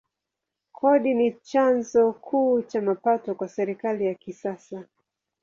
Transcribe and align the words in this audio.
Kodi 0.71 1.13
ni 1.13 1.31
chanzo 1.41 2.11
kuu 2.11 2.61
cha 2.61 2.81
mapato 2.81 3.35
kwa 3.35 3.47
serikali 3.47 4.05
ya 4.05 4.13
kisasa. 4.15 4.83